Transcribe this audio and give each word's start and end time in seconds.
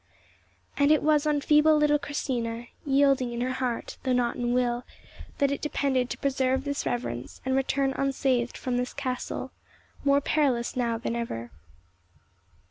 And 0.77 0.89
it 0.91 1.03
was 1.03 1.27
on 1.27 1.41
feeble 1.41 1.77
little 1.77 1.99
Christina, 1.99 2.69
yielding 2.83 3.33
in 3.33 3.41
heart, 3.41 3.99
though 4.01 4.13
not 4.13 4.35
in 4.35 4.51
will, 4.51 4.83
that 5.37 5.51
it 5.51 5.61
depended 5.61 6.09
to 6.09 6.17
preserve 6.17 6.63
this 6.63 6.87
reverence, 6.87 7.39
and 7.45 7.55
return 7.55 7.93
unscathed 7.95 8.57
from 8.57 8.77
this 8.77 8.95
castle, 8.95 9.51
more 10.03 10.19
perilous 10.19 10.75
now 10.75 10.97
than 10.97 11.15
ever. 11.15 11.51